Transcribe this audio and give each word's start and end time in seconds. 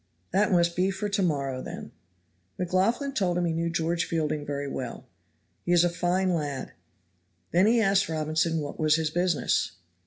that 0.31 0.51
must 0.51 0.75
be 0.75 0.89
for 0.89 1.07
to 1.07 1.21
morrow, 1.21 1.61
then." 1.61 1.91
McLaughlan 2.57 3.13
told 3.13 3.37
him 3.37 3.45
he 3.45 3.53
knew 3.53 3.69
George 3.69 4.05
Fielding 4.05 4.43
very 4.47 4.67
well. 4.67 5.05
"He 5.63 5.73
is 5.73 5.83
a 5.83 5.89
fine 5.89 6.33
lad." 6.33 6.71
Then 7.51 7.67
he 7.67 7.79
asked 7.79 8.09
Robinson 8.09 8.61
what 8.61 8.79
was 8.79 8.95
his 8.95 9.11
business. 9.11 9.73